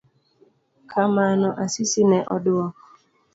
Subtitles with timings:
[0.91, 2.81] Kamano, Asisi ne oduoko